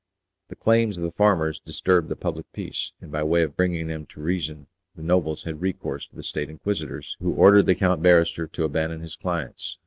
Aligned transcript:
The 0.47 0.55
claims 0.55 0.97
of 0.97 1.03
the 1.03 1.11
farmers 1.11 1.59
disturbed 1.59 2.09
the 2.09 2.15
public 2.15 2.51
peace, 2.53 2.91
and 3.01 3.11
by 3.11 3.21
way 3.21 3.43
of 3.43 3.55
bringing 3.55 3.85
them 3.85 4.07
to 4.07 4.19
reason 4.19 4.65
the 4.95 5.03
nobles 5.03 5.43
had 5.43 5.61
recourse 5.61 6.07
to 6.07 6.15
the 6.15 6.23
State 6.23 6.49
Inquisitors, 6.49 7.17
who 7.19 7.33
ordered 7.33 7.67
the 7.67 7.75
count 7.75 8.01
barrister 8.01 8.47
to 8.47 8.63
abandon 8.63 9.01
his 9.01 9.15
clients. 9.15 9.77